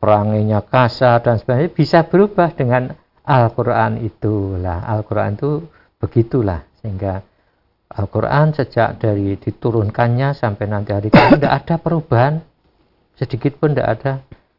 [0.00, 2.96] perangainya kasar dan sebagainya, bisa berubah dengan
[3.28, 4.56] Al-Quran itu.
[4.64, 5.68] Al-Quran itu
[6.00, 6.64] begitulah.
[6.80, 7.20] Sehingga
[7.88, 12.34] Al-Quran sejak dari diturunkannya sampai nanti hari kiamat tidak ada perubahan
[13.16, 14.12] sedikit pun tidak ada.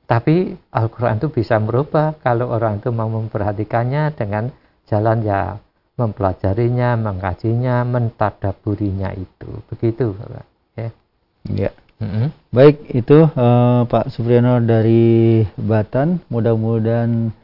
[0.10, 4.50] Tapi Al-Quran itu bisa merubah kalau orang itu mau memperhatikannya dengan
[4.90, 5.62] jalan ya
[6.00, 9.50] mempelajarinya, mengkajinya, mentadaburinya itu.
[9.70, 10.16] Begitu.
[10.80, 10.90] Ya.
[11.46, 11.72] ya.
[12.00, 12.28] Mm -hmm.
[12.56, 16.24] Baik, itu uh, Pak Supriyono dari Batan.
[16.32, 17.36] Mudah-mudahan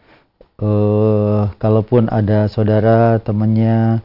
[0.64, 4.00] uh, kalaupun ada saudara temannya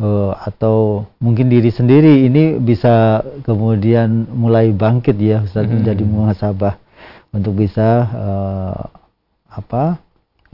[0.00, 5.82] uh, atau mungkin diri sendiri ini bisa kemudian mulai bangkit ya Ustaz hmm.
[5.82, 6.74] menjadi muhasabah
[7.34, 8.82] untuk bisa uh,
[9.50, 9.98] apa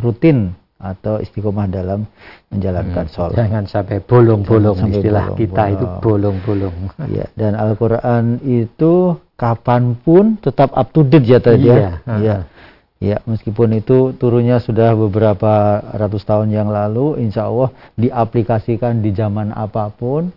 [0.01, 2.09] rutin atau istiqomah dalam
[2.49, 3.13] menjalankan hmm.
[3.13, 3.37] sholat.
[3.37, 5.77] Jangan sampai bolong-bolong istilah bolong, kita bolong.
[5.77, 6.75] itu bolong-bolong.
[7.13, 12.01] Ya, dan Al-Qur'an itu kapan pun tetap up to date ya tadi ya.
[12.09, 12.37] Iya.
[13.01, 13.25] Ya.
[13.25, 19.89] Meskipun itu turunnya sudah beberapa ratus tahun yang lalu, insya Allah diaplikasikan di zaman apa
[19.89, 20.29] pun,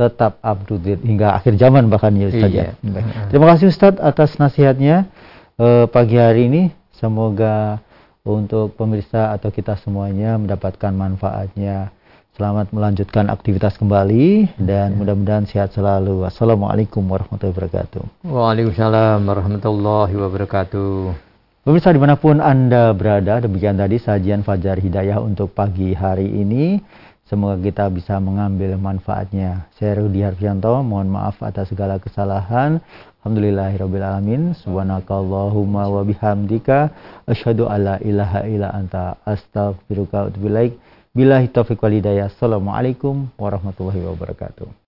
[0.00, 2.72] tetap up to date hingga akhir zaman bahkan ya Ustaz ya.
[2.72, 3.00] iya.
[3.04, 3.28] ya.
[3.28, 5.12] Terima kasih Ustaz atas nasihatnya
[5.60, 6.62] eh, pagi hari ini.
[6.96, 7.80] Semoga
[8.24, 11.92] untuk pemirsa atau kita semuanya mendapatkan manfaatnya.
[12.36, 16.24] Selamat melanjutkan aktivitas kembali dan mudah-mudahan sehat selalu.
[16.24, 18.02] Wassalamualaikum warahmatullahi wabarakatuh.
[18.24, 21.29] Waalaikumsalam warahmatullahi wabarakatuh.
[21.70, 26.82] Pemirsa di mana pun Anda berada, demikian tadi sajian Fajar Hidayah untuk pagi hari ini.
[27.30, 29.70] Semoga kita bisa mengambil manfaatnya.
[29.78, 32.82] Saya Rudi Harfianto, mohon maaf atas segala kesalahan.
[33.22, 34.58] Alhamdulillahirrahmanirrahim.
[34.58, 36.90] Subhanakallahumma wa bihamdika.
[37.30, 40.74] Asyhadu alla ilaha illa anta astaghfiruka wa.
[41.14, 42.34] Billahi taufiq wal hidayah.
[42.34, 44.79] Assalamualaikum warahmatullahi wabarakatuh.